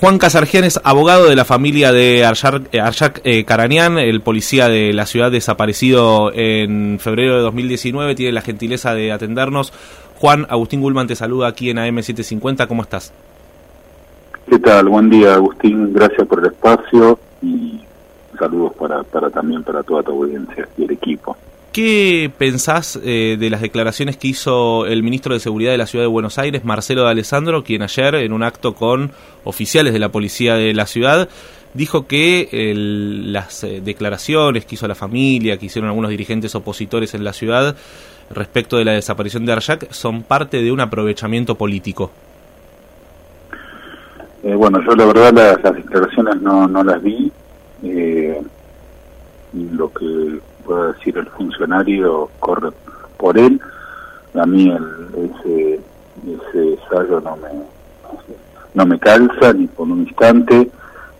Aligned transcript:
Juan 0.00 0.16
Casargian 0.16 0.64
es 0.64 0.80
abogado 0.82 1.26
de 1.26 1.36
la 1.36 1.44
familia 1.44 1.92
de 1.92 2.24
Arshak 2.24 3.20
eh, 3.22 3.44
el 3.44 4.20
policía 4.22 4.66
de 4.70 4.94
la 4.94 5.04
ciudad 5.04 5.30
desaparecido 5.30 6.32
en 6.32 6.98
febrero 6.98 7.36
de 7.36 7.42
2019. 7.42 8.14
Tiene 8.14 8.32
la 8.32 8.40
gentileza 8.40 8.94
de 8.94 9.12
atendernos. 9.12 9.74
Juan, 10.16 10.46
Agustín 10.48 10.80
Gulman 10.80 11.06
te 11.06 11.16
saluda 11.16 11.48
aquí 11.48 11.68
en 11.68 11.76
AM750. 11.76 12.66
¿Cómo 12.66 12.80
estás? 12.80 13.12
¿Qué 14.48 14.58
tal? 14.58 14.88
Buen 14.88 15.10
día, 15.10 15.34
Agustín. 15.34 15.92
Gracias 15.92 16.26
por 16.26 16.38
el 16.38 16.46
espacio 16.46 17.18
y 17.42 17.82
saludos 18.38 18.72
para, 18.78 19.02
para 19.02 19.28
también 19.28 19.62
para 19.62 19.82
toda 19.82 20.02
tu 20.02 20.12
audiencia 20.12 20.66
y 20.78 20.84
el 20.84 20.92
equipo. 20.92 21.36
¿Qué 21.72 22.32
pensás 22.36 22.98
eh, 23.04 23.36
de 23.38 23.48
las 23.48 23.60
declaraciones 23.60 24.16
que 24.16 24.26
hizo 24.26 24.86
el 24.86 25.04
ministro 25.04 25.34
de 25.34 25.40
Seguridad 25.40 25.70
de 25.70 25.78
la 25.78 25.86
Ciudad 25.86 26.04
de 26.04 26.08
Buenos 26.08 26.36
Aires, 26.36 26.64
Marcelo 26.64 27.04
de 27.04 27.10
Alessandro, 27.10 27.62
quien 27.62 27.82
ayer, 27.82 28.16
en 28.16 28.32
un 28.32 28.42
acto 28.42 28.74
con 28.74 29.12
oficiales 29.44 29.92
de 29.92 30.00
la 30.00 30.08
policía 30.08 30.56
de 30.56 30.74
la 30.74 30.86
ciudad, 30.86 31.28
dijo 31.72 32.08
que 32.08 32.48
las 32.74 33.62
eh, 33.62 33.80
declaraciones 33.84 34.64
que 34.64 34.74
hizo 34.74 34.88
la 34.88 34.96
familia, 34.96 35.58
que 35.58 35.66
hicieron 35.66 35.88
algunos 35.88 36.10
dirigentes 36.10 36.56
opositores 36.56 37.14
en 37.14 37.22
la 37.22 37.32
ciudad 37.32 37.76
respecto 38.30 38.76
de 38.76 38.84
la 38.84 38.92
desaparición 38.92 39.46
de 39.46 39.52
Arjak, 39.52 39.92
son 39.92 40.24
parte 40.24 40.62
de 40.62 40.72
un 40.72 40.80
aprovechamiento 40.80 41.54
político? 41.54 42.10
Eh, 44.42 44.54
bueno, 44.56 44.80
yo 44.84 44.96
la 44.96 45.04
verdad 45.04 45.60
las, 45.62 45.74
declaraciones 45.76 46.42
no, 46.42 46.66
no 46.66 46.82
las 46.82 47.00
vi. 47.00 47.30
lo 49.52 49.92
que 49.92 50.40
pueda 50.70 50.92
decir 50.92 51.18
el 51.18 51.26
funcionario 51.26 52.30
corre 52.38 52.70
por 53.16 53.36
él. 53.36 53.60
A 54.34 54.46
mí 54.46 54.70
el, 54.70 55.30
ese, 55.32 55.80
ese 56.24 56.74
ensayo 56.74 57.20
no 57.20 57.36
me, 57.36 57.48
no 58.74 58.86
me 58.86 58.98
calza 59.00 59.52
ni 59.52 59.66
por 59.66 59.88
un 59.88 60.02
instante. 60.02 60.70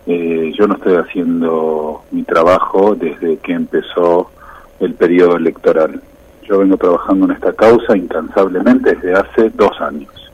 Eh, 0.07 0.53
yo 0.57 0.67
no 0.67 0.75
estoy 0.75 0.95
haciendo 0.95 2.03
mi 2.11 2.23
trabajo 2.23 2.95
desde 2.95 3.37
que 3.39 3.51
empezó 3.51 4.31
el 4.79 4.93
periodo 4.93 5.35
electoral. 5.35 6.01
Yo 6.43 6.59
vengo 6.59 6.77
trabajando 6.77 7.25
en 7.25 7.31
esta 7.31 7.51
causa 7.51 7.97
incansablemente 7.97 8.95
desde 8.95 9.13
hace 9.15 9.49
dos 9.49 9.81
años. 9.81 10.31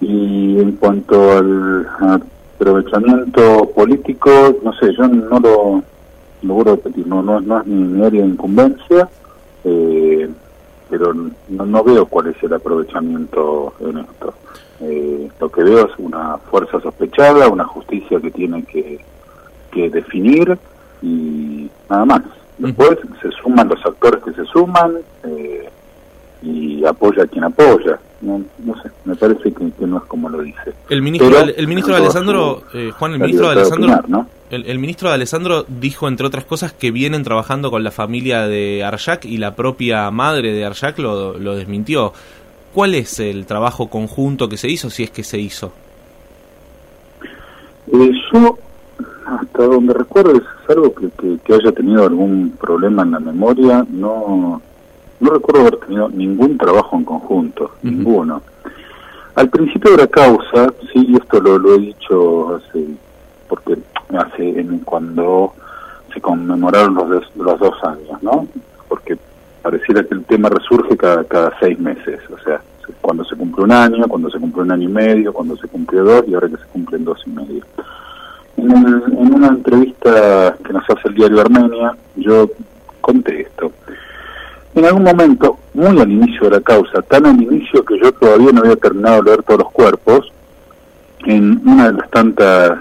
Y 0.00 0.58
en 0.58 0.72
cuanto 0.72 1.38
al 1.38 1.86
aprovechamiento 2.58 3.70
político, 3.76 4.56
no 4.64 4.72
sé, 4.72 4.92
yo 4.92 5.06
no 5.06 5.38
lo, 5.38 5.82
lo 6.42 6.54
vuelvo 6.54 6.72
a 6.72 6.76
repetir, 6.76 7.06
no, 7.06 7.22
no, 7.22 7.40
no 7.40 7.60
es 7.60 7.66
mi, 7.66 8.04
área 8.04 8.22
de 8.22 8.28
incumbencia, 8.28 9.08
eh, 9.64 10.28
pero 10.90 11.14
no, 11.14 11.66
no 11.66 11.84
veo 11.84 12.06
cuál 12.06 12.28
es 12.28 12.42
el 12.42 12.52
aprovechamiento 12.52 13.74
en 13.80 13.98
esto. 13.98 14.34
Eh, 14.80 15.30
lo 15.40 15.48
que 15.48 15.62
veo 15.62 15.86
es 15.86 15.92
una 15.98 16.38
fuerza 16.38 16.80
sospechada, 16.80 17.48
una 17.48 17.64
justicia 17.64 18.20
que 18.20 18.30
tiene 18.30 18.64
que, 18.64 19.00
que 19.70 19.90
definir 19.90 20.58
y 21.00 21.70
nada 21.88 22.04
más. 22.04 22.22
Después 22.58 22.98
se 23.20 23.30
suman 23.42 23.68
los 23.68 23.84
actores 23.84 24.22
que 24.22 24.32
se 24.32 24.44
suman 24.44 24.98
eh, 25.24 25.68
y 26.42 26.84
apoya 26.84 27.22
a 27.22 27.26
quien 27.26 27.44
apoya. 27.44 27.98
No, 28.20 28.40
no 28.64 28.80
sé, 28.82 28.90
me 29.04 29.16
parece 29.16 29.52
que, 29.52 29.86
no 29.86 29.98
es 29.98 30.04
como 30.04 30.28
lo 30.28 30.42
dice. 30.42 30.72
El 30.88 31.02
ministro, 31.02 31.40
el, 31.40 31.66
ministro 31.66 31.94
de 31.94 32.02
Alessandro, 32.02 32.62
Juan, 32.98 33.12
el 33.14 33.18
ministro 33.18 33.46
de 33.46 33.52
Alessandro, 33.52 34.26
el, 34.52 34.78
ministro 34.78 35.08
de 35.08 35.14
Alessandro 35.14 35.64
dijo, 35.66 36.08
entre 36.08 36.26
otras 36.26 36.44
cosas, 36.44 36.72
que 36.74 36.90
vienen 36.90 37.24
trabajando 37.24 37.70
con 37.70 37.82
la 37.82 37.90
familia 37.90 38.46
de 38.46 38.84
Arjak 38.84 39.24
y 39.24 39.38
la 39.38 39.56
propia 39.56 40.10
madre 40.10 40.52
de 40.52 40.64
Arjak 40.66 40.98
lo, 40.98 41.38
lo 41.38 41.56
desmintió. 41.56 42.12
¿Cuál 42.74 42.94
es 42.94 43.18
el 43.18 43.46
trabajo 43.46 43.88
conjunto 43.88 44.48
que 44.48 44.58
se 44.58 44.68
hizo, 44.68 44.90
si 44.90 45.04
es 45.04 45.10
que 45.10 45.24
se 45.24 45.38
hizo? 45.38 45.72
Eh, 47.92 48.12
yo, 48.32 48.58
hasta 49.26 49.64
donde 49.64 49.94
recuerdo, 49.94 50.36
es 50.36 50.42
algo 50.68 50.94
que, 50.94 51.08
que, 51.44 51.54
haya 51.54 51.72
tenido 51.72 52.04
algún 52.04 52.50
problema 52.60 53.02
en 53.04 53.10
la 53.12 53.20
memoria. 53.20 53.86
No, 53.90 54.60
no 55.20 55.30
recuerdo 55.30 55.62
haber 55.62 55.76
tenido 55.78 56.10
ningún 56.10 56.58
trabajo 56.58 56.96
en 56.96 57.04
conjunto, 57.04 57.70
ninguno. 57.82 58.42
Al 59.34 59.48
principio 59.48 59.92
de 59.92 59.96
la 59.96 60.06
causa, 60.08 60.72
sí, 60.92 61.06
y 61.08 61.16
esto 61.16 61.40
lo, 61.40 61.58
lo 61.58 61.74
he 61.74 61.78
dicho 61.78 62.56
hace, 62.56 62.86
hace 64.16 64.66
cuando 64.84 65.54
se 66.12 66.20
conmemoraron 66.20 66.94
los, 66.94 67.36
los 67.36 67.58
dos 67.58 67.84
años, 67.84 68.22
¿no? 68.22 68.46
Porque 68.88 69.16
pareciera 69.62 70.04
que 70.04 70.14
el 70.14 70.24
tema 70.24 70.48
resurge 70.48 70.96
cada, 70.96 71.24
cada 71.24 71.52
seis 71.60 71.78
meses, 71.78 72.20
o 72.30 72.38
sea, 72.42 72.60
cuando 73.00 73.24
se 73.24 73.36
cumple 73.36 73.64
un 73.64 73.72
año, 73.72 74.06
cuando 74.08 74.30
se 74.30 74.38
cumple 74.38 74.62
un 74.62 74.72
año 74.72 74.88
y 74.88 74.92
medio, 74.92 75.32
cuando 75.32 75.56
se 75.56 75.68
cumple 75.68 76.00
dos 76.00 76.24
y 76.26 76.34
ahora 76.34 76.48
que 76.48 76.56
se 76.56 76.66
cumplen 76.72 77.04
dos 77.04 77.20
y 77.26 77.30
medio. 77.30 77.64
En, 78.56 78.70
en 78.70 79.34
una 79.34 79.48
entrevista 79.48 80.56
que 80.64 80.72
nos 80.72 80.84
hace 80.88 81.08
el 81.08 81.14
diario 81.14 81.40
Armenia, 81.40 81.96
yo 82.16 82.50
conté 83.00 83.42
esto. 83.42 83.72
En 84.74 84.84
algún 84.84 85.04
momento, 85.04 85.58
muy 85.74 86.00
al 86.00 86.10
inicio 86.10 86.44
de 86.44 86.56
la 86.56 86.60
causa, 86.60 87.02
tan 87.02 87.26
al 87.26 87.42
inicio 87.42 87.84
que 87.84 87.98
yo 87.98 88.12
todavía 88.12 88.52
no 88.52 88.60
había 88.60 88.76
terminado 88.76 89.22
de 89.22 89.30
leer 89.30 89.42
todos 89.42 89.60
los 89.60 89.72
cuerpos, 89.72 90.32
en 91.24 91.60
una 91.66 91.92
de 91.92 91.98
las 91.98 92.10
tantas 92.10 92.78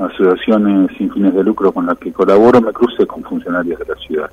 asociaciones 0.00 0.90
sin 0.96 1.12
fines 1.12 1.34
de 1.34 1.44
lucro 1.44 1.72
con 1.72 1.86
las 1.86 1.98
que 1.98 2.12
colaboro, 2.12 2.60
me 2.60 2.72
crucé 2.72 3.06
con 3.06 3.22
funcionarios 3.22 3.78
de 3.78 3.84
la 3.84 3.94
ciudad. 3.96 4.30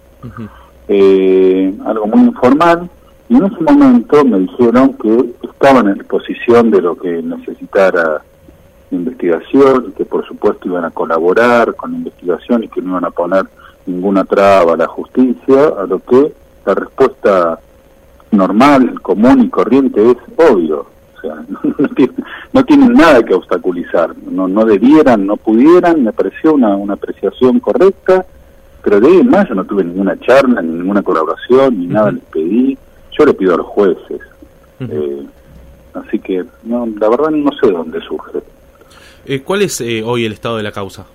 Eh, 0.87 1.73
algo 1.85 2.07
muy 2.07 2.27
informal, 2.27 2.89
y 3.29 3.35
en 3.35 3.45
ese 3.45 3.61
momento 3.61 4.23
me 4.23 4.39
dijeron 4.39 4.93
que 4.93 5.33
estaban 5.43 5.89
en 5.89 5.95
disposición 5.95 6.71
de 6.71 6.81
lo 6.81 6.95
que 6.95 7.21
necesitara 7.21 8.21
investigación, 8.91 9.93
que 9.97 10.05
por 10.05 10.25
supuesto 10.25 10.69
iban 10.69 10.85
a 10.85 10.91
colaborar 10.91 11.75
con 11.75 11.91
la 11.91 11.97
investigación 11.97 12.63
y 12.63 12.69
que 12.69 12.81
no 12.81 12.91
iban 12.91 13.05
a 13.05 13.11
poner 13.11 13.45
ninguna 13.85 14.23
traba 14.23 14.73
a 14.73 14.77
la 14.77 14.87
justicia, 14.87 15.73
a 15.77 15.85
lo 15.85 15.99
que 15.99 16.33
la 16.65 16.73
respuesta 16.73 17.59
normal, 18.31 19.01
común 19.01 19.41
y 19.41 19.49
corriente 19.49 20.11
es 20.11 20.17
obvio. 20.37 20.85
Sea, 21.27 21.43
no, 22.53 22.63
tienen, 22.63 22.93
nada 22.93 23.23
que 23.23 23.33
obstaculizar, 23.33 24.15
no, 24.29 24.47
no 24.47 24.65
debieran, 24.65 25.25
no 25.25 25.35
pudieran, 25.37 26.03
me 26.03 26.13
pareció 26.13 26.53
una, 26.53 26.75
una 26.75 26.93
apreciación 26.93 27.59
correcta, 27.59 28.25
pero 28.83 28.99
de 28.99 29.07
ahí 29.07 29.17
en 29.17 29.29
más 29.29 29.49
yo 29.49 29.55
no 29.55 29.65
tuve 29.65 29.83
ninguna 29.83 30.17
charla, 30.19 30.61
ni 30.61 30.73
ninguna 30.73 31.01
colaboración, 31.01 31.79
ni 31.79 31.87
nada 31.87 32.11
les 32.11 32.23
pedí, 32.23 32.77
yo 33.17 33.25
le 33.25 33.33
pido 33.33 33.55
a 33.55 33.57
los 33.57 33.67
jueces. 33.67 34.21
eh, 34.79 35.25
así 35.93 36.19
que 36.19 36.45
no, 36.63 36.87
la 36.99 37.09
verdad 37.09 37.31
no 37.31 37.51
sé 37.51 37.71
dónde 37.71 37.99
surge. 38.01 38.39
Eh, 39.25 39.41
¿Cuál 39.41 39.63
es 39.63 39.81
eh, 39.81 40.03
hoy 40.05 40.25
el 40.25 40.31
estado 40.31 40.57
de 40.57 40.63
la 40.63 40.71
causa? 40.71 41.05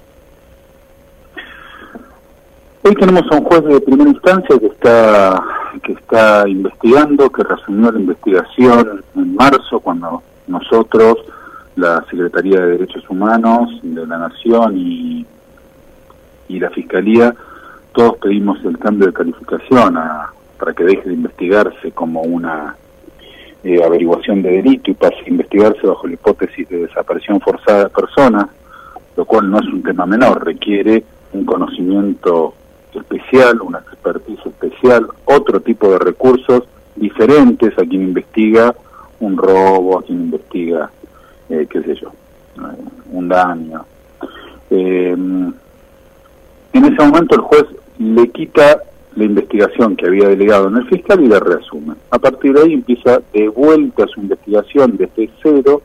Hoy 2.83 2.95
tenemos 2.97 3.23
a 3.31 3.37
un 3.37 3.45
juez 3.45 3.65
de 3.65 3.81
primera 3.81 4.11
instancia 4.11 4.59
que 4.59 4.67
está 4.67 5.43
que 5.81 5.93
está 5.93 6.49
investigando, 6.49 7.31
que 7.31 7.43
resumió 7.43 7.91
la 7.91 8.01
investigación 8.01 9.05
en 9.15 9.35
marzo 9.35 9.81
cuando 9.81 10.23
nosotros, 10.47 11.19
la 11.77 12.05
Secretaría 12.11 12.61
de 12.61 12.73
Derechos 12.73 13.09
Humanos 13.09 13.81
de 13.83 14.07
la 14.07 14.19
Nación 14.19 14.77
y, 14.77 15.27
y 16.49 16.61
la 16.61 16.71
Fiscalía, 16.71 17.35
todos 17.93 18.17
pedimos 18.19 18.63
el 18.65 18.79
cambio 18.79 19.07
de 19.07 19.13
calificación 19.13 19.99
para 20.59 20.73
que 20.75 20.85
deje 20.85 21.09
de 21.09 21.15
investigarse 21.15 21.93
como 21.93 22.23
una 22.23 22.77
eh, 23.65 23.83
averiguación 23.85 24.43
de 24.43 24.51
delito 24.51 24.91
y 24.91 24.95
pase 24.95 25.17
a 25.27 25.31
investigarse 25.31 25.87
bajo 25.87 26.07
la 26.07 26.15
hipótesis 26.15 26.69
de 26.69 26.87
desaparición 26.87 27.41
forzada 27.41 27.85
de 27.85 27.91
personas, 27.91 28.47
lo 29.17 29.25
cual 29.25 29.51
no 29.51 29.61
es 29.61 29.67
un 29.67 29.83
tema 29.83 30.07
menor, 30.07 30.45
requiere 30.45 31.05
un 31.33 31.45
conocimiento 31.45 32.55
especial, 33.01 33.61
una 33.63 33.79
expertise 33.79 34.45
especial, 34.47 35.09
otro 35.25 35.61
tipo 35.61 35.91
de 35.91 35.99
recursos 35.99 36.65
diferentes 36.97 37.73
a 37.79 37.85
quien 37.85 38.03
investiga 38.03 38.75
un 39.21 39.37
robo, 39.37 39.99
a 39.99 40.03
quien 40.03 40.23
investiga, 40.23 40.91
eh, 41.49 41.67
qué 41.71 41.83
sé 41.83 41.95
yo, 41.95 42.09
eh, 42.09 42.85
un 43.13 43.29
daño. 43.29 43.85
Eh, 44.71 45.17
en 46.73 46.85
ese 46.85 47.07
momento 47.07 47.35
el 47.35 47.41
juez 47.43 47.65
le 47.99 48.29
quita 48.31 48.79
la 49.15 49.25
investigación 49.25 49.95
que 49.95 50.07
había 50.07 50.29
delegado 50.29 50.69
en 50.69 50.79
el 50.79 50.89
fiscal 50.89 51.23
y 51.23 51.29
la 51.29 51.39
reasume. 51.39 51.95
A 52.11 52.19
partir 52.19 52.55
de 52.55 52.63
ahí 52.63 52.73
empieza 52.73 53.21
de 53.33 53.49
vuelta 53.49 54.07
su 54.07 54.21
investigación 54.21 54.97
desde 54.97 55.31
cero 55.43 55.83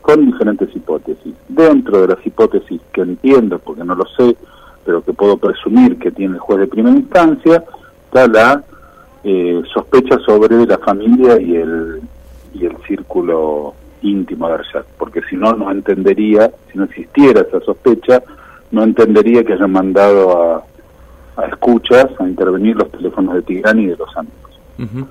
con 0.00 0.24
diferentes 0.24 0.74
hipótesis. 0.74 1.34
Dentro 1.48 2.00
de 2.00 2.14
las 2.14 2.24
hipótesis 2.24 2.80
que 2.92 3.02
entiendo, 3.02 3.58
porque 3.58 3.84
no 3.84 3.94
lo 3.94 4.06
sé, 4.06 4.36
pero 4.88 5.02
que 5.02 5.12
puedo 5.12 5.36
presumir 5.36 5.98
que 5.98 6.10
tiene 6.10 6.36
el 6.36 6.40
juez 6.40 6.60
de 6.60 6.66
primera 6.66 6.96
instancia, 6.96 7.62
está 8.06 8.26
la 8.26 8.64
eh, 9.22 9.60
sospecha 9.70 10.18
sobre 10.20 10.64
la 10.64 10.78
familia 10.78 11.38
y 11.38 11.56
el, 11.56 12.00
y 12.54 12.64
el 12.64 12.74
círculo 12.86 13.74
íntimo 14.00 14.48
de 14.48 14.54
Arshad, 14.54 14.86
porque 14.96 15.20
si 15.28 15.36
no, 15.36 15.52
no 15.52 15.70
entendería, 15.70 16.50
si 16.72 16.78
no 16.78 16.84
existiera 16.84 17.42
esa 17.42 17.60
sospecha, 17.60 18.22
no 18.70 18.82
entendería 18.82 19.44
que 19.44 19.52
hayan 19.52 19.72
mandado 19.72 20.42
a, 20.42 20.64
a 21.36 21.46
escuchas 21.48 22.06
a 22.18 22.26
intervenir 22.26 22.74
los 22.76 22.90
teléfonos 22.90 23.34
de 23.34 23.42
Tigrani 23.42 23.82
y 23.82 23.86
de 23.88 23.96
los 23.96 24.16
amigos. 24.16 25.06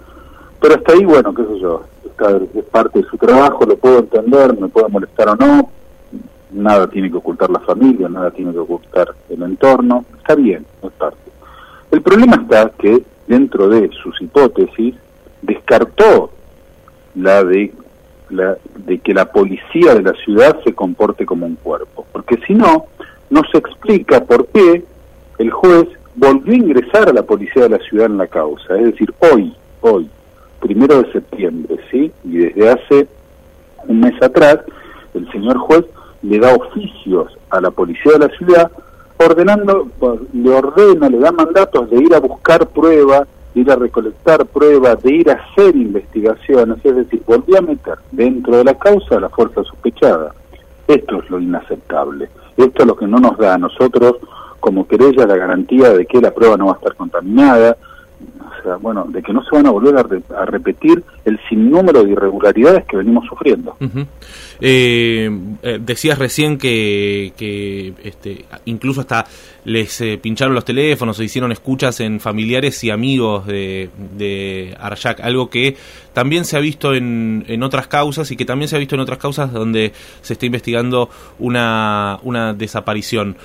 Pero 0.60 0.74
hasta 0.74 0.94
ahí, 0.94 1.06
bueno, 1.06 1.36
qué 1.36 1.44
sé 1.44 1.60
yo, 1.60 1.84
está, 2.04 2.36
es 2.36 2.66
parte 2.72 2.98
de 2.98 3.06
su 3.06 3.16
trabajo, 3.20 3.64
lo 3.64 3.78
puedo 3.78 4.00
entender, 4.00 4.60
me 4.60 4.70
puede 4.70 4.88
molestar 4.88 5.30
o 5.30 5.36
no, 5.36 5.70
nada 6.52 6.88
tiene 6.88 7.10
que 7.10 7.18
ocultar 7.18 7.50
la 7.50 7.60
familia, 7.60 8.10
nada 8.10 8.32
tiene 8.32 8.52
que 8.52 8.60
ocultar 8.60 9.14
el 9.30 9.42
entorno, 9.44 10.06
está 10.18 10.36
bien, 10.36 10.66
es 10.82 10.92
parte. 10.92 11.18
El 11.92 12.02
problema 12.02 12.36
está 12.36 12.72
que 12.78 13.04
dentro 13.28 13.70
de 13.70 13.90
sus 14.02 14.22
hipótesis 14.22 14.96
descartó 15.42 16.32
la 17.16 17.44
de 17.44 17.74
la, 18.30 18.58
de 18.86 19.00
que 19.00 19.14
la 19.14 19.32
policía 19.32 19.96
de 19.96 20.02
la 20.02 20.14
ciudad 20.14 20.60
se 20.64 20.74
comporte 20.74 21.26
como 21.26 21.46
un 21.46 21.56
cuerpo, 21.56 22.06
porque 22.12 22.38
si 22.46 22.54
no, 22.54 22.86
no 23.30 23.42
se 23.52 23.58
explica 23.58 24.24
por 24.24 24.48
qué 24.48 24.84
el 25.38 25.52
juez 25.52 25.88
volvió 26.16 26.54
a 26.54 26.58
ingresar 26.58 27.10
a 27.10 27.14
la 27.14 27.24
policía 27.24 27.64
de 27.64 27.70
la 27.70 27.80
ciudad 27.80 28.08
en 28.08 28.18
la 28.18 28.28
causa, 28.28 28.76
es 28.78 28.86
decir, 28.86 29.14
hoy, 29.20 29.56
hoy, 29.82 30.10
primero 30.60 31.02
de 31.04 31.12
septiembre, 31.12 31.78
¿sí? 31.92 32.12
Y 32.24 32.38
desde 32.38 32.70
hace 32.70 33.08
un 33.88 34.00
mes 34.02 34.22
atrás, 34.22 34.60
el 35.14 35.32
señor 35.32 35.58
juez 35.58 35.86
le 36.22 36.40
da 36.40 36.56
oficios 36.56 37.38
a 37.50 37.62
la 37.62 37.72
policía 37.72 38.14
de 38.14 38.20
la 38.20 38.38
ciudad, 38.38 38.72
ordenando, 39.18 39.88
le 40.34 40.50
ordena, 40.50 41.10
le 41.10 41.20
da 41.20 41.32
mandatos 41.32 41.90
de 41.90 41.98
ir 41.98 42.14
a 42.14 42.20
buscar 42.20 42.68
pruebas, 42.68 43.28
de 43.54 43.62
ir 43.62 43.72
a 43.72 43.76
recolectar 43.76 44.46
pruebas, 44.46 45.02
de 45.04 45.16
ir 45.16 45.30
a 45.30 45.34
hacer 45.34 45.76
investigaciones, 45.76 46.78
es 46.84 46.96
decir, 46.96 47.22
volvió 47.26 47.58
a 47.58 47.62
meter 47.62 47.98
dentro 48.12 48.58
de 48.58 48.64
la 48.64 48.76
causa 48.76 49.18
a 49.18 49.20
la 49.20 49.30
fuerza 49.30 49.64
sospechada. 49.64 50.34
Esto 50.88 51.20
es 51.20 51.30
lo 51.30 51.40
inaceptable. 51.40 52.30
Esto 52.56 52.82
es 52.82 52.88
lo 52.88 52.96
que 52.96 53.08
no 53.08 53.20
nos 53.20 53.38
da 53.38 53.56
a 53.56 53.58
nosotros 53.58 54.18
como 54.60 54.88
querella 54.88 55.26
la 55.26 55.38
garantía 55.38 55.94
de 55.94 56.06
que 56.06 56.22
la 56.22 56.32
prueba 56.32 56.58
no 56.58 56.68
va 56.68 56.74
a 56.74 56.76
estar 56.76 56.96
contaminada, 56.96 57.78
bueno, 58.82 59.06
de 59.08 59.22
que 59.22 59.34
no 59.34 59.44
se 59.44 59.56
van 59.56 59.68
a 59.68 59.72
volver 59.72 59.96
a, 59.98 60.46
repetir 60.46 61.04
el 61.26 61.40
sinnúmero 61.50 62.04
de 62.04 62.12
irregularidades 62.12 62.86
que 62.86 62.98
venimos 62.98 63.26
sufriendo. 63.28 63.76
Eh, 64.60 65.30
eh, 65.62 65.80
decías 65.80 66.18
recién 66.18 66.58
que, 66.58 67.34
que 67.38 67.94
este, 68.04 68.46
incluso 68.66 69.02
hasta 69.02 69.26
les 69.66 70.02
eh, 70.02 70.18
pincharon 70.18 70.56
los 70.56 70.66
teléfonos 70.66 71.20
o 71.20 71.24
hicieron 71.24 71.52
escuchas 71.52 72.00
en 72.00 72.20
familiares 72.20 72.84
y 72.84 72.90
amigos 72.90 73.46
de, 73.46 73.90
de 74.18 74.76
Arjak, 74.80 75.20
algo 75.20 75.50
que 75.50 75.76
también 76.14 76.46
se 76.46 76.58
ha 76.58 76.60
visto 76.60 76.96
en, 76.96 77.46
en 77.48 77.62
otras 77.62 77.88
causas 77.88 78.32
y 78.32 78.38
que 78.38 78.46
también 78.46 78.70
se 78.70 78.78
ha 78.78 78.80
visto 78.80 78.96
en 78.96 79.02
otras 79.02 79.20
causas 79.20 79.52
donde 79.52 79.94
se 80.22 80.34
está 80.34 80.46
investigando 80.46 81.10
una 81.38 82.54
desaparición. 82.58 83.36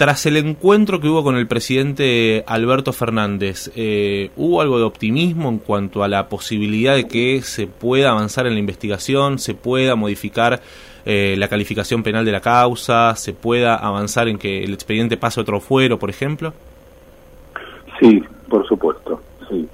Tras 0.00 0.24
el 0.24 0.38
encuentro 0.38 0.98
que 0.98 1.08
hubo 1.08 1.22
con 1.22 1.36
el 1.36 1.46
presidente 1.46 2.42
Alberto 2.46 2.90
Fernández, 2.94 3.70
eh, 3.76 4.30
¿hubo 4.34 4.62
algo 4.62 4.78
de 4.78 4.84
optimismo 4.84 5.50
en 5.50 5.58
cuanto 5.58 6.02
a 6.02 6.08
la 6.08 6.30
posibilidad 6.30 6.94
de 6.94 7.06
que 7.06 7.42
se 7.42 7.66
pueda 7.66 8.12
avanzar 8.12 8.46
en 8.46 8.54
la 8.54 8.60
investigación, 8.60 9.38
se 9.38 9.52
pueda 9.52 9.96
modificar 9.96 10.62
eh, 11.04 11.34
la 11.36 11.48
calificación 11.48 12.02
penal 12.02 12.24
de 12.24 12.32
la 12.32 12.40
causa, 12.40 13.14
se 13.14 13.34
pueda 13.34 13.74
avanzar 13.74 14.26
en 14.28 14.38
que 14.38 14.64
el 14.64 14.72
expediente 14.72 15.18
pase 15.18 15.38
a 15.38 15.42
otro 15.42 15.60
fuero, 15.60 15.98
por 15.98 16.08
ejemplo? 16.08 16.54
Sí, 18.00 18.24
por 18.48 18.66
supuesto, 18.66 19.20
sí. 19.50 19.68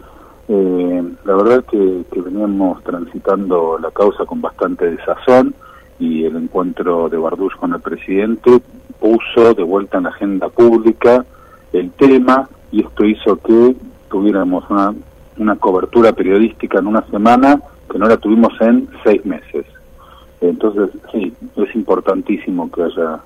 Eh, 0.48 1.04
la 1.24 1.36
verdad 1.36 1.64
que, 1.70 2.02
que 2.12 2.20
veníamos 2.20 2.82
transitando 2.82 3.78
la 3.78 3.92
causa 3.92 4.24
con 4.24 4.40
bastante 4.40 4.90
desazón 4.90 5.54
y 6.00 6.24
el 6.24 6.34
encuentro 6.34 7.08
de 7.08 7.16
Bardús 7.16 7.54
con 7.54 7.72
el 7.74 7.80
presidente 7.80 8.60
puso 9.06 9.54
de 9.54 9.62
vuelta 9.62 9.98
en 9.98 10.04
la 10.04 10.08
agenda 10.10 10.48
pública 10.48 11.24
el 11.72 11.92
tema 11.92 12.48
y 12.72 12.80
esto 12.80 13.04
hizo 13.04 13.36
que 13.36 13.76
tuviéramos 14.10 14.68
una, 14.68 14.94
una 15.38 15.54
cobertura 15.54 16.12
periodística 16.12 16.80
en 16.80 16.88
una 16.88 17.06
semana 17.06 17.60
que 17.88 17.98
no 17.98 18.08
la 18.08 18.16
tuvimos 18.16 18.52
en 18.60 18.88
seis 19.04 19.24
meses. 19.24 19.64
Entonces, 20.40 20.90
sí, 21.12 21.32
es 21.54 21.74
importantísimo 21.76 22.68
que 22.72 22.82
haya 22.82 23.20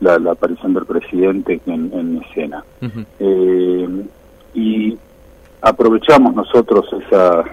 la, 0.00 0.30
aparición 0.30 0.72
del 0.72 0.86
presidente 0.86 1.60
en, 1.66 1.92
en 1.92 2.22
escena. 2.22 2.64
Eh, 3.20 3.88
y 4.54 4.96
aprovechamos 5.60 6.34
nosotros 6.34 6.86
esa 7.02 7.44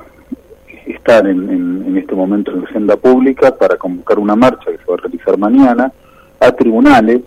estar 0.86 1.28
en, 1.28 1.50
en, 1.50 1.98
este 1.98 2.16
momento 2.16 2.52
en 2.52 2.62
la 2.62 2.70
agenda 2.70 2.96
pública 2.96 3.54
para 3.54 3.76
convocar 3.76 4.20
una 4.20 4.36
marcha 4.36 4.72
que 4.72 4.78
se 4.78 4.86
va 4.86 4.96
a 4.96 5.02
realizar 5.02 5.38
mañana 5.38 5.92
a 6.40 6.52
tribunales 6.52 7.22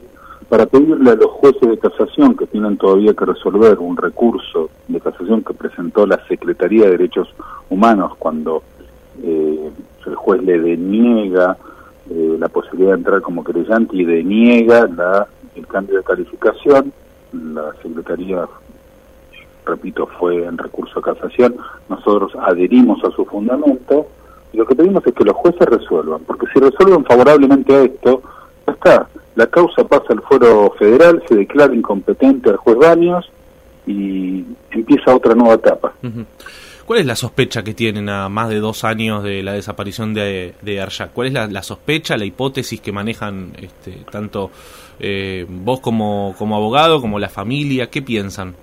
para 0.49 0.67
pedirle 0.67 1.11
a 1.11 1.15
los 1.17 1.31
jueces 1.33 1.69
de 1.69 1.79
casación 1.79 2.37
que 2.37 2.47
tienen 2.47 2.77
todavía 2.77 3.15
que 3.15 3.25
resolver 3.25 3.79
un 3.79 3.97
recurso 3.97 4.71
de 4.87 5.01
casación 5.01 5.43
que 5.43 5.55
presentó 5.55 6.07
la 6.07 6.25
Secretaría 6.27 6.85
de 6.85 6.93
Derechos 6.93 7.29
Humanos 7.69 8.13
cuando 8.19 8.63
eh, 9.23 9.71
el 10.07 10.15
juez 10.15 10.43
le 10.43 10.61
deniega 10.61 11.57
eh, 12.09 12.37
la 12.39 12.49
posibilidad 12.49 12.93
de 12.93 12.99
entrar 12.99 13.21
como 13.23 13.43
creyente 13.43 13.97
y 13.97 14.05
deniega 14.05 14.87
la, 14.87 15.27
el 15.57 15.67
cambio 15.67 15.97
de 15.97 16.05
calificación. 16.05 16.93
La 17.33 17.73
Secretaría, 17.83 18.47
repito, 19.65 20.07
fue 20.19 20.45
en 20.45 20.59
recurso 20.59 21.01
de 21.01 21.13
casación. 21.13 21.57
Nosotros 21.89 22.33
adherimos 22.41 23.03
a 23.03 23.11
su 23.11 23.25
fundamento 23.25 24.07
y 24.53 24.59
lo 24.59 24.67
que 24.67 24.77
pedimos 24.77 25.05
es 25.05 25.13
que 25.13 25.25
los 25.25 25.35
jueces 25.35 25.67
resuelvan, 25.67 26.21
porque 26.25 26.47
si 26.53 26.61
resuelven 26.61 27.05
favorablemente 27.05 27.75
a 27.75 27.83
esto, 27.83 28.23
ya 28.65 28.73
está 28.73 29.09
la 29.37 29.47
causa 29.47 29.85
pasa 29.85 30.07
al 30.09 30.23
fuero 30.23 30.75
federal, 30.79 31.23
se 31.29 31.37
declara 31.37 31.75
incompetente 31.75 32.51
al 32.51 32.57
juez 32.57 32.79
Baños 32.79 33.31
y 33.87 34.45
empieza 34.71 35.15
otra 35.15 35.35
nueva 35.35 35.55
etapa. 35.55 35.93
¿Cuál 36.87 37.01
es 37.01 37.07
la 37.07 37.17
sospecha 37.17 37.63
que 37.63 37.75
tienen 37.75 38.09
a 38.09 38.29
más 38.31 38.49
de 38.49 38.61
dos 38.61 38.83
años 38.85 39.23
de 39.23 39.43
la 39.43 39.53
desaparición 39.53 40.15
de, 40.15 40.55
de 40.63 40.89
¿Cuál 41.13 41.29
es 41.29 41.33
la, 41.35 41.63
sospecha, 41.63 42.17
la 42.17 42.25
hipótesis 42.25 42.81
que 42.81 42.93
manejan 42.93 43.53
este, 43.61 43.99
tanto 44.11 44.51
eh, 44.99 45.45
vos 45.49 45.81
como, 45.81 46.35
como 46.39 46.57
abogado, 46.57 47.03
como 47.03 47.19
la 47.19 47.29
familia? 47.29 47.91
¿Qué 47.91 48.01
piensan? 48.01 48.55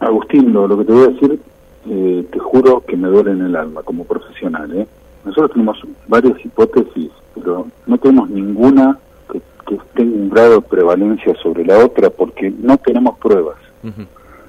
Agustín, 0.00 0.52
lo, 0.52 0.76
que 0.76 0.84
te 0.84 0.92
voy 0.92 1.04
a 1.04 1.08
decir, 1.08 1.40
eh, 1.88 2.26
te 2.30 2.38
juro 2.38 2.84
que 2.86 2.96
me 2.96 3.08
duele 3.08 3.30
en 3.30 3.40
el 3.40 3.56
alma 3.56 3.82
como 3.82 4.04
profesional. 4.04 4.70
¿eh? 4.76 4.86
Nosotros 5.24 5.52
tenemos 5.52 5.78
varias 6.08 6.44
hipótesis, 6.44 7.10
pero 7.34 7.66
no 7.86 7.96
tenemos 7.96 8.28
ninguna 8.28 8.98
que 9.28 9.78
tenga 9.94 10.16
un 10.16 10.30
grado 10.30 10.56
de 10.56 10.60
prevalencia 10.62 11.34
sobre 11.42 11.64
la 11.64 11.78
otra 11.78 12.10
porque 12.10 12.52
no 12.58 12.78
tenemos 12.78 13.18
pruebas. 13.18 13.56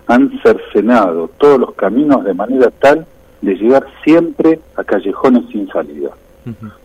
Han 0.07 0.39
cercenado 0.41 1.29
todos 1.37 1.59
los 1.59 1.73
caminos 1.73 2.23
de 2.23 2.33
manera 2.33 2.71
tal 2.79 3.05
de 3.41 3.55
llegar 3.55 3.85
siempre 4.03 4.59
a 4.75 4.83
callejones 4.83 5.43
sin 5.51 5.67
salida. 5.69 6.11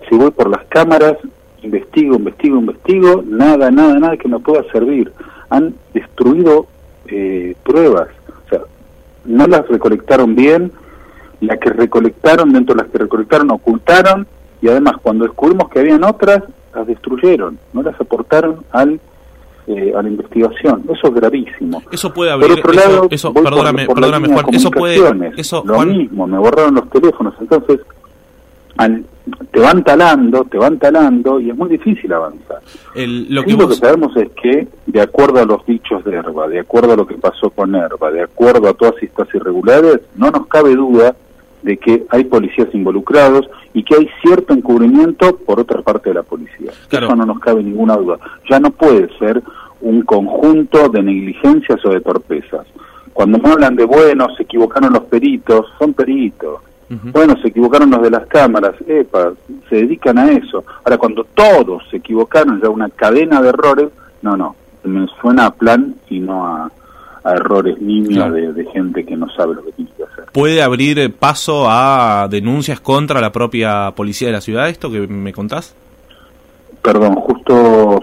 Si 0.08 0.16
voy 0.16 0.30
por 0.32 0.50
las 0.50 0.64
cámaras, 0.64 1.16
investigo, 1.62 2.16
investigo, 2.16 2.58
investigo, 2.58 3.22
nada, 3.24 3.70
nada, 3.70 3.98
nada 3.98 4.16
que 4.16 4.28
me 4.28 4.40
pueda 4.40 4.64
servir. 4.72 5.12
Han 5.50 5.74
destruido 5.94 6.66
eh, 7.06 7.54
pruebas, 7.62 8.08
o 8.28 8.48
sea, 8.48 8.60
no 9.24 9.46
las 9.46 9.68
recolectaron 9.68 10.34
bien, 10.34 10.72
las 11.40 11.58
que 11.58 11.70
recolectaron, 11.70 12.52
dentro 12.52 12.74
de 12.74 12.82
las 12.82 12.90
que 12.90 12.98
recolectaron, 12.98 13.50
ocultaron, 13.50 14.26
y 14.60 14.68
además 14.68 14.96
cuando 15.02 15.24
descubrimos 15.24 15.68
que 15.70 15.80
habían 15.80 16.04
otras, 16.04 16.42
las 16.74 16.86
destruyeron, 16.86 17.58
no 17.72 17.82
las 17.82 18.00
aportaron 18.00 18.64
al 18.70 19.00
eh, 19.68 19.92
a 19.96 20.02
la 20.02 20.08
investigación. 20.08 20.82
Eso 20.92 21.06
es 21.06 21.14
gravísimo. 21.14 21.82
Eso 21.92 22.12
puede 22.12 22.32
abrir. 22.32 22.60
Por 22.60 22.70
otro 22.70 22.72
lado, 22.72 23.06
eso, 23.10 23.32
perdóname, 23.32 23.86
perdóname 23.86 24.28
Juan, 24.28 24.46
eso 24.52 24.70
puede. 24.72 25.32
Eso, 25.36 25.62
lo 25.64 25.80
mismo, 25.82 26.26
me 26.26 26.36
borraron 26.36 26.74
los 26.74 26.90
teléfonos. 26.90 27.32
Entonces, 27.40 27.78
te 29.52 29.60
van 29.60 29.84
talando, 29.84 30.44
te 30.44 30.58
van 30.58 30.78
talando 30.78 31.38
y 31.38 31.50
es 31.50 31.56
muy 31.56 31.68
difícil 31.68 32.12
avanzar. 32.12 32.60
lo, 32.96 33.44
que, 33.44 33.52
lo 33.52 33.68
que 33.68 33.74
sabemos 33.76 34.16
es 34.16 34.30
que, 34.30 34.66
de 34.86 35.00
acuerdo 35.00 35.40
a 35.40 35.44
los 35.44 35.64
dichos 35.64 36.04
de 36.04 36.16
Herba, 36.16 36.48
de 36.48 36.58
acuerdo 36.58 36.94
a 36.94 36.96
lo 36.96 37.06
que 37.06 37.14
pasó 37.14 37.50
con 37.50 37.74
Herba, 37.74 38.10
de 38.10 38.22
acuerdo 38.22 38.68
a 38.68 38.74
todas 38.74 39.00
estas 39.00 39.32
irregularidades, 39.32 40.00
no 40.16 40.30
nos 40.30 40.48
cabe 40.48 40.74
duda 40.74 41.14
de 41.62 41.76
que 41.76 42.04
hay 42.10 42.24
policías 42.24 42.68
involucrados 42.74 43.48
y 43.72 43.82
que 43.82 43.94
hay 43.94 44.10
cierto 44.22 44.52
encubrimiento 44.52 45.36
por 45.36 45.60
otra 45.60 45.80
parte 45.82 46.10
de 46.10 46.14
la 46.14 46.22
policía. 46.22 46.72
Eso 46.90 47.16
no 47.16 47.24
nos 47.24 47.38
cabe 47.40 47.62
ninguna 47.62 47.96
duda. 47.96 48.18
Ya 48.50 48.60
no 48.60 48.70
puede 48.70 49.08
ser 49.18 49.42
un 49.80 50.02
conjunto 50.02 50.88
de 50.88 51.02
negligencias 51.02 51.84
o 51.84 51.90
de 51.90 52.00
torpezas. 52.00 52.66
Cuando 53.12 53.38
me 53.38 53.50
hablan 53.50 53.76
de, 53.76 53.84
bueno, 53.84 54.28
se 54.36 54.44
equivocaron 54.44 54.92
los 54.92 55.04
peritos, 55.04 55.66
son 55.78 55.92
peritos. 55.92 56.60
Bueno, 57.10 57.34
se 57.40 57.48
equivocaron 57.48 57.90
los 57.90 58.02
de 58.02 58.10
las 58.10 58.26
cámaras, 58.26 58.74
epa, 58.86 59.32
se 59.70 59.76
dedican 59.76 60.18
a 60.18 60.30
eso. 60.30 60.62
Ahora, 60.84 60.98
cuando 60.98 61.24
todos 61.24 61.82
se 61.90 61.96
equivocaron, 61.96 62.60
ya 62.60 62.68
una 62.68 62.90
cadena 62.90 63.40
de 63.40 63.48
errores, 63.48 63.88
no, 64.20 64.36
no, 64.36 64.54
me 64.84 65.06
suena 65.18 65.46
a 65.46 65.54
plan 65.54 65.94
y 66.10 66.20
no 66.20 66.46
a, 66.46 66.70
errores 67.24 67.80
niños 67.80 68.32
de, 68.34 68.52
de 68.52 68.64
gente 68.66 69.06
que 69.06 69.16
no 69.16 69.30
sabe 69.30 69.54
lo 69.54 69.64
que 69.64 69.72
tiene 69.72 69.90
que 69.96 70.01
puede 70.32 70.62
abrir 70.62 71.14
paso 71.14 71.66
a 71.68 72.26
denuncias 72.30 72.80
contra 72.80 73.20
la 73.20 73.32
propia 73.32 73.92
policía 73.94 74.28
de 74.28 74.32
la 74.32 74.40
ciudad, 74.40 74.68
esto 74.68 74.90
que 74.90 75.06
me 75.06 75.32
contás? 75.32 75.74
Perdón, 76.82 77.14
justo 77.16 78.00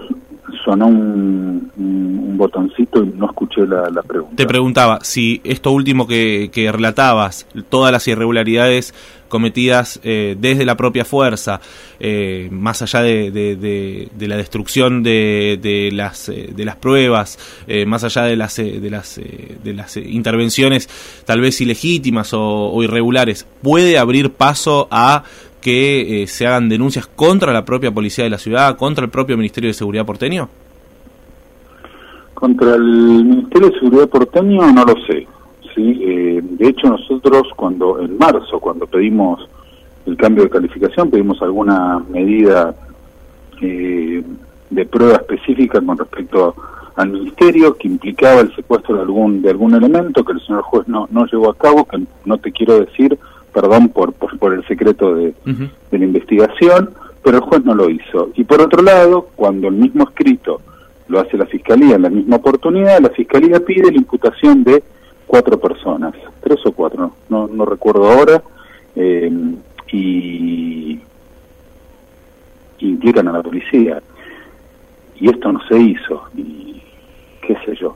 sonó 0.70 0.86
un, 0.86 1.72
un 1.76 2.36
botoncito 2.36 3.02
y 3.02 3.08
no 3.08 3.26
escuché 3.26 3.66
la, 3.66 4.02
pregunta. 4.02 4.36
Te 4.36 4.46
preguntaba 4.46 5.00
si 5.02 5.40
esto 5.42 5.72
último 5.72 6.06
que, 6.06 6.70
relatabas, 6.72 7.46
todas 7.68 7.90
las 7.90 8.06
irregularidades 8.06 8.94
cometidas 9.28 10.00
eh, 10.02 10.36
desde 10.38 10.64
la 10.64 10.76
propia 10.76 11.04
fuerza, 11.04 11.60
eh, 11.98 12.48
más 12.52 12.82
allá 12.82 13.02
de, 13.02 14.08
la 14.18 14.36
destrucción 14.36 15.02
de, 15.02 15.90
las, 15.92 16.26
de 16.26 16.64
las 16.64 16.76
pruebas, 16.76 17.38
más 17.86 18.04
allá 18.04 18.22
de 18.22 18.36
las, 18.36 18.56
de 18.56 18.90
las, 18.90 19.16
de 19.16 19.74
las 19.74 19.96
intervenciones 19.96 20.88
tal 21.24 21.40
vez 21.40 21.60
ilegítimas 21.60 22.30
o 22.32 22.80
irregulares, 22.82 23.44
puede 23.60 23.98
abrir 23.98 24.30
paso 24.30 24.86
a 24.90 25.24
que 25.60 26.24
se 26.26 26.46
hagan 26.46 26.68
denuncias 26.68 27.06
contra 27.06 27.52
la 27.52 27.64
propia 27.64 27.90
policía 27.90 28.24
de 28.24 28.30
la 28.30 28.38
ciudad, 28.38 28.76
contra 28.76 29.04
el 29.04 29.10
propio 29.10 29.36
Ministerio 29.36 29.68
de 29.68 29.74
Seguridad 29.74 30.06
porteño? 30.06 30.48
Contra 32.34 32.74
el 32.74 32.82
Ministerio 32.82 33.68
de 33.68 33.78
Seguridad 33.78 34.08
porteño 34.08 34.72
no 34.72 34.84
lo 34.84 34.94
sé. 35.06 35.26
¿sí? 35.74 36.00
Eh, 36.02 36.40
de 36.42 36.68
hecho, 36.68 36.88
nosotros 36.88 37.48
cuando 37.56 38.00
en 38.00 38.16
marzo, 38.18 38.58
cuando 38.58 38.86
pedimos 38.86 39.48
el 40.06 40.16
cambio 40.16 40.44
de 40.44 40.50
calificación, 40.50 41.10
pedimos 41.10 41.40
alguna 41.42 41.98
medida 42.08 42.74
eh, 43.60 44.22
de 44.70 44.86
prueba 44.86 45.16
específica 45.16 45.80
con 45.80 45.98
respecto 45.98 46.54
al 46.96 47.10
Ministerio 47.10 47.76
que 47.76 47.88
implicaba 47.88 48.40
el 48.40 48.54
secuestro 48.54 48.96
de 48.96 49.02
algún 49.02 49.42
de 49.42 49.50
algún 49.50 49.74
elemento 49.74 50.24
que 50.24 50.32
el 50.32 50.40
señor 50.40 50.62
juez 50.62 50.88
no, 50.88 51.08
no 51.10 51.26
llevó 51.26 51.50
a 51.50 51.56
cabo, 51.56 51.84
que 51.84 52.02
no 52.24 52.38
te 52.38 52.52
quiero 52.52 52.80
decir, 52.80 53.18
perdón 53.52 53.88
por, 53.88 54.12
por, 54.12 54.54
el 54.54 54.66
secreto 54.66 55.14
de, 55.14 55.34
de 55.44 55.98
la 55.98 56.04
investigación, 56.04 56.90
pero 57.22 57.38
el 57.38 57.42
juez 57.42 57.64
no 57.64 57.74
lo 57.74 57.90
hizo. 57.90 58.30
Y 58.34 58.44
por 58.44 58.60
otro 58.60 58.82
lado, 58.82 59.28
cuando 59.36 59.68
el 59.68 59.74
mismo 59.74 60.04
escrito 60.04 60.60
lo 61.08 61.20
hace 61.20 61.36
la 61.36 61.46
Fiscalía 61.46 61.96
en 61.96 62.02
la 62.02 62.10
misma 62.10 62.36
oportunidad, 62.36 63.00
la 63.00 63.10
Fiscalía 63.10 63.60
pide 63.60 63.90
la 63.90 63.98
imputación 63.98 64.62
de 64.64 64.82
cuatro 65.26 65.58
personas, 65.58 66.14
tres 66.40 66.58
o 66.66 66.72
cuatro, 66.72 67.12
no, 67.28 67.48
no, 67.48 67.64
recuerdo 67.64 68.10
ahora, 68.10 68.42
eh, 68.96 69.30
y 69.92 71.00
implican 72.78 73.28
a 73.28 73.32
la 73.32 73.42
policía. 73.42 74.02
Y 75.16 75.28
esto 75.28 75.52
no 75.52 75.60
se 75.68 75.78
hizo, 75.78 76.22
y 76.36 76.82
qué 77.42 77.56
sé 77.64 77.76
yo. 77.76 77.94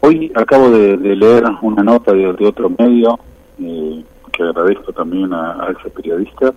Hoy 0.00 0.30
acabo 0.34 0.70
de, 0.70 0.96
leer 0.96 1.44
una 1.62 1.82
nota 1.82 2.12
de, 2.12 2.26
otro 2.26 2.70
medio, 2.70 3.18
eh, 3.60 4.04
que 4.38 4.44
agradezco 4.44 4.92
también 4.92 5.32
a, 5.32 5.74
ese 5.76 5.90
periodista, 5.90 6.54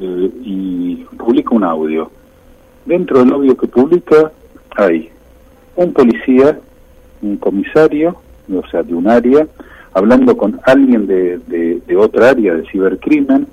eh, 0.00 0.30
y 0.42 1.04
publica 1.18 1.54
un 1.54 1.64
audio. 1.64 2.10
Dentro 2.86 3.18
del 3.18 3.32
audio 3.32 3.56
que 3.56 3.66
publica 3.66 4.32
hay 4.76 5.10
un 5.76 5.92
policía, 5.92 6.58
un 7.20 7.36
comisario, 7.36 8.16
o 8.52 8.66
sea, 8.68 8.82
de 8.82 8.94
un 8.94 9.06
área, 9.08 9.46
hablando 9.92 10.36
con 10.36 10.58
alguien 10.64 11.06
de, 11.06 11.38
de, 11.86 11.96
otra 11.96 12.30
área 12.30 12.54
de 12.54 12.66
cibercrimen 12.68 13.46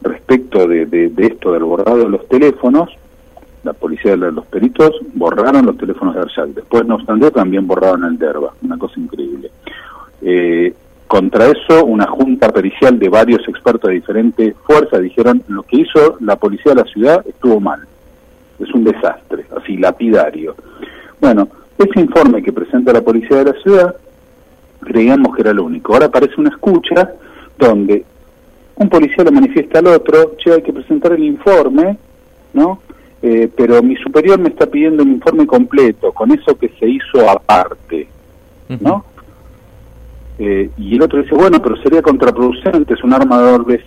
respecto 0.00 0.66
de, 0.66 0.86
de, 0.86 1.26
esto 1.26 1.52
del 1.52 1.64
borrado 1.64 1.98
de 1.98 2.08
los 2.08 2.26
teléfonos. 2.28 2.90
La 3.62 3.72
policía 3.72 4.16
de 4.16 4.32
los 4.32 4.44
peritos 4.46 4.92
borraron 5.14 5.64
los 5.64 5.78
teléfonos 5.78 6.14
de 6.14 6.20
Arshak. 6.22 6.48
Después, 6.48 6.84
no 6.86 6.96
obstante, 6.96 7.30
también 7.30 7.66
borraron 7.66 8.04
el 8.04 8.18
DERBA. 8.18 8.52
Una 8.62 8.76
cosa 8.76 9.00
increíble. 9.00 9.50
Eh, 10.20 10.74
contra 11.06 11.46
eso, 11.46 11.84
una 11.84 12.06
junta 12.06 12.48
pericial 12.50 12.98
de 12.98 13.08
varios 13.08 13.46
expertos 13.48 13.88
de 13.88 13.94
diferentes 13.94 14.54
fuerzas 14.64 15.02
dijeron 15.02 15.42
lo 15.48 15.62
que 15.62 15.78
hizo 15.78 16.16
la 16.20 16.36
policía 16.36 16.74
de 16.74 16.82
la 16.82 16.88
ciudad 16.88 17.24
estuvo 17.26 17.60
mal. 17.60 17.80
Es 18.58 18.72
un 18.72 18.84
desastre, 18.84 19.44
así 19.56 19.76
lapidario. 19.76 20.54
Bueno, 21.20 21.48
ese 21.78 22.00
informe 22.00 22.42
que 22.42 22.52
presenta 22.52 22.92
la 22.92 23.02
policía 23.02 23.38
de 23.38 23.52
la 23.52 23.60
ciudad, 23.60 23.94
creíamos 24.80 25.34
que 25.34 25.42
era 25.42 25.52
lo 25.52 25.64
único. 25.64 25.92
Ahora 25.92 26.06
aparece 26.06 26.34
una 26.38 26.50
escucha 26.50 27.12
donde 27.58 28.04
un 28.76 28.88
policía 28.88 29.24
le 29.24 29.30
manifiesta 29.30 29.78
al 29.78 29.88
otro, 29.88 30.36
che, 30.36 30.52
hay 30.52 30.62
que 30.62 30.72
presentar 30.72 31.12
el 31.12 31.24
informe, 31.24 31.96
¿no? 32.52 32.80
Eh, 33.22 33.48
pero 33.56 33.82
mi 33.82 33.96
superior 33.96 34.38
me 34.38 34.50
está 34.50 34.66
pidiendo 34.66 35.02
el 35.02 35.10
informe 35.10 35.46
completo, 35.46 36.12
con 36.12 36.32
eso 36.32 36.56
que 36.58 36.68
se 36.78 36.88
hizo 36.88 37.28
aparte, 37.28 38.08
¿no? 38.80 39.04
Eh, 40.38 40.70
y 40.76 40.96
el 40.96 41.02
otro 41.02 41.22
dice, 41.22 41.34
bueno, 41.34 41.62
pero 41.62 41.76
sería 41.76 42.02
contraproducente, 42.02 42.94
es 42.94 43.04
un 43.04 43.12
arma 43.12 43.40
de 43.40 43.50
doble 43.52 43.84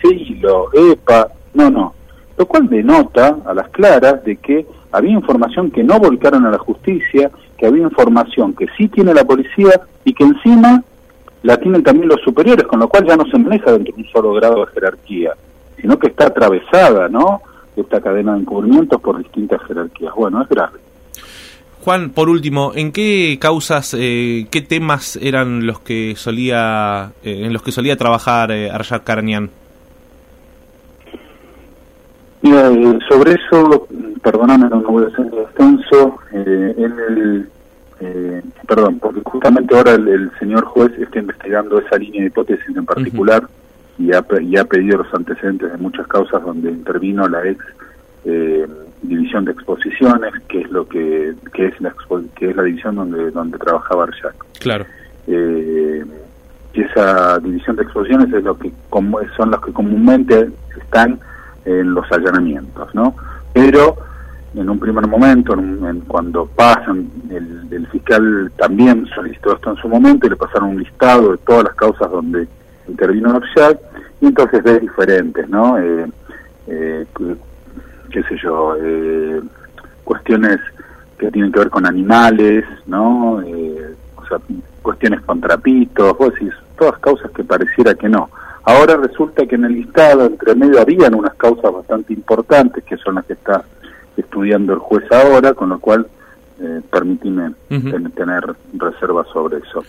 EPA, 0.74 1.28
no, 1.54 1.70
no. 1.70 1.94
Lo 2.38 2.46
cual 2.46 2.70
denota 2.70 3.38
a 3.46 3.54
las 3.54 3.70
claras 3.70 4.24
de 4.24 4.38
que 4.38 4.66
había 4.92 5.12
información 5.12 5.72
que 5.72 5.84
no 5.84 6.00
volcaron 6.00 6.46
a 6.46 6.52
la 6.52 6.58
justicia, 6.58 7.32
que 7.58 7.66
había 7.66 7.84
información 7.84 8.54
que 8.54 8.68
sí 8.78 8.88
tiene 8.88 9.14
la 9.14 9.26
policía 9.26 9.82
y 10.06 10.14
que 10.14 10.24
encima 10.24 10.84
la 11.44 11.58
tienen 11.58 11.84
también 11.84 12.10
los 12.10 12.22
superiores, 12.22 12.66
con 12.68 12.80
lo 12.80 12.88
cual 12.88 13.06
ya 13.06 13.18
no 13.18 13.26
se 13.26 13.38
maneja 13.38 13.72
dentro 13.72 13.96
de 13.96 14.04
un 14.04 14.10
solo 14.10 14.34
grado 14.34 14.66
de 14.66 14.72
jerarquía, 14.72 15.32
sino 15.80 15.98
que 15.98 16.08
está 16.08 16.28
atravesada, 16.28 17.10
¿no? 17.10 17.42
Esta 17.76 18.02
cadena 18.02 18.34
de 18.34 18.42
encubrimientos 18.42 19.00
por 19.02 19.18
distintas 19.18 19.62
jerarquías. 19.64 20.14
Bueno, 20.16 20.42
es 20.42 20.50
grave. 20.50 20.80
Juan, 21.88 22.10
por 22.10 22.28
último, 22.28 22.74
¿en 22.76 22.92
qué 22.92 23.38
causas, 23.40 23.96
eh, 23.98 24.48
qué 24.52 24.62
temas 24.62 25.18
eran 25.22 25.66
los 25.66 25.80
que 25.80 26.16
solía, 26.18 27.14
eh, 27.24 27.44
en 27.46 27.54
los 27.54 27.64
que 27.64 27.72
solía 27.72 27.96
trabajar 27.96 28.52
eh, 28.52 28.70
Arshad 28.70 29.04
Karanian? 29.06 29.50
Mira, 32.42 32.70
eh, 32.70 33.00
sobre 33.08 33.36
eso, 33.36 33.88
perdóname, 34.22 34.68
no 34.68 34.82
voy 34.82 35.06
a 35.06 35.08
hacer 35.08 35.28
extenso, 35.28 36.20
el, 36.34 37.48
eh, 38.02 38.42
perdón, 38.68 39.00
porque 39.00 39.22
justamente 39.24 39.74
ahora 39.74 39.94
el, 39.94 40.30
señor 40.40 40.66
juez 40.66 40.92
está 41.00 41.20
investigando 41.20 41.80
esa 41.80 41.96
línea 41.96 42.20
de 42.20 42.28
hipótesis 42.28 42.76
en 42.76 42.86
particular 42.86 43.48
y, 43.98 44.12
ha, 44.12 44.26
y 44.42 44.58
ha 44.58 44.66
pedido 44.66 44.98
los 44.98 45.14
antecedentes 45.14 45.72
de 45.72 45.78
muchas 45.78 46.06
causas 46.08 46.44
donde 46.44 46.70
intervino 46.70 47.30
la 47.30 47.48
ex 47.48 47.64
eh, 48.26 48.68
división 49.02 49.46
de 49.46 49.52
exposiciones, 49.52 50.34
que 50.48 50.62
es 50.62 50.72
lo 50.72 50.88
que, 50.88 51.34
que 51.54 51.68
es 51.68 51.82
la 51.82 51.94
que 52.36 52.50
es 52.50 52.56
la 52.56 52.64
división 52.64 52.96
donde 52.96 53.32
donde 53.32 53.58
trabajaba 53.58 54.06
Arshak. 54.06 54.36
Claro. 54.60 54.86
Eh, 55.28 56.04
y 56.74 56.82
esa 56.82 57.40
división 57.40 57.76
de 57.76 57.84
exposiciones 57.84 58.34
es 58.34 58.44
lo 58.44 58.58
que 58.58 58.72
como, 58.90 59.20
son 59.36 59.52
los 59.52 59.62
que 59.62 59.74
comúnmente 59.74 60.50
están 60.80 61.20
en 61.66 61.94
los 61.94 62.10
allanamientos, 62.12 62.94
¿no? 62.94 63.16
Pero 63.54 63.98
en 64.56 64.70
un 64.70 64.80
primer 64.80 65.06
momento, 65.08 65.54
en, 65.54 66.02
cuando 66.08 66.46
pasan, 66.46 67.10
el, 67.30 67.88
fiscal 67.88 68.52
también 68.58 69.06
solicitó 69.14 69.54
esto 69.54 69.72
en 69.72 69.78
su 69.78 69.88
momento 69.88 70.28
y 70.28 70.30
le 70.30 70.36
pasaron 70.36 70.70
un 70.70 70.80
listado 70.80 71.32
de 71.32 71.38
todas 71.40 71.64
las 71.66 71.76
causas 71.76 72.12
donde 72.12 72.48
intervino 72.88 73.34
Norshak 73.34 73.80
y 74.22 74.28
entonces 74.28 74.64
ves 74.64 74.82
diferentes, 74.82 75.48
¿no? 75.50 75.78
Eh, 75.78 76.06
eh, 76.68 77.06
qué 78.12 78.24
sé 78.24 78.38
yo, 78.42 78.76
eh, 78.82 79.42
cuestiones 80.04 80.60
que 81.18 81.32
tienen 81.32 81.52
que 81.52 81.60
ver 81.60 81.70
con 81.70 81.86
animales, 81.86 82.64
¿no? 82.86 83.38
o 83.38 84.28
sea, 84.28 84.38
cuestiones 84.82 85.22
con 85.22 85.42
trapitos, 85.42 86.18
vos 86.18 86.34
decís, 86.34 86.54
todas 86.78 87.00
causas 87.00 87.32
que 87.32 87.44
pareciera 87.44 87.96
que 87.96 88.08
no. 88.08 88.30
Ahora 88.64 88.98
resulta 88.98 89.46
que 89.46 89.56
en 89.56 89.66
el 89.66 89.74
listado, 89.74 90.26
entre 90.26 90.54
medio, 90.54 90.82
habían 90.82 91.16
unas 91.16 91.34
causas 91.36 91.72
bastante 91.74 92.14
importantes, 92.14 92.84
que 92.84 92.98
son 92.98 93.16
las 93.16 93.26
que 93.26 93.34
está 93.34 93.64
estudiando 94.18 94.74
el 94.74 94.80
juez 94.80 95.10
ahora, 95.12 95.54
con 95.54 95.70
lo 95.70 95.80
cual 95.80 96.06
eh, 96.60 96.82
permitime 96.90 97.52
tener 97.70 98.44
reservas 98.74 99.28
sobre 99.32 99.60
eso. 99.60 99.84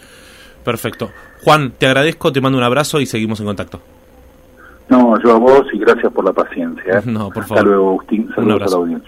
Perfecto. 0.65 1.11
Juan, 1.43 1.73
te 1.79 1.87
agradezco, 1.87 2.33
te 2.33 2.41
mando 2.41 2.59
un 2.59 2.65
abrazo 2.65 3.01
y 3.01 3.07
seguimos 3.07 3.41
en 3.41 3.47
contacto. 3.47 3.81
No, 4.89 5.21
yo 5.23 5.33
a 5.35 5.39
vos 5.39 5.67
y 5.73 5.79
gracias 5.79 6.13
por 6.13 6.25
la 6.25 6.33
paciencia. 6.33 6.99
¿eh? 6.99 7.03
No, 7.05 7.31
por 7.31 7.45
favor. 7.45 7.59
Hasta 7.59 7.63
luego, 7.63 7.89
Agustín. 7.91 8.31
Saludos 8.35 8.63
a 8.63 8.71
la 8.71 8.77
audiencia. 8.77 9.07